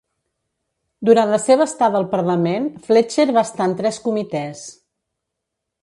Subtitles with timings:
[1.09, 4.65] Durant la seva estada al Parlament, Fletcher va estar en tres comitès.